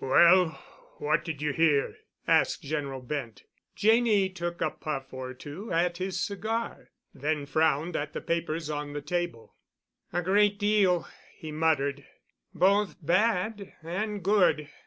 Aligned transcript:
"Well, 0.00 0.48
what 0.98 1.24
did 1.24 1.40
you 1.40 1.54
hear?" 1.54 1.96
asked 2.26 2.60
General 2.62 3.00
Bent. 3.00 3.44
Janney 3.74 4.28
took 4.28 4.60
a 4.60 4.68
puff 4.70 5.14
or 5.14 5.32
two 5.32 5.72
at 5.72 5.96
his 5.96 6.20
cigar, 6.20 6.90
then 7.14 7.46
frowned 7.46 7.96
at 7.96 8.12
the 8.12 8.20
papers 8.20 8.68
on 8.68 8.92
the 8.92 9.00
table. 9.00 9.54
"A 10.12 10.20
great 10.20 10.58
deal," 10.58 11.08
he 11.34 11.52
muttered, 11.52 12.04
"both 12.52 12.96
bad 13.00 13.72
and 13.82 14.22
good. 14.22 14.68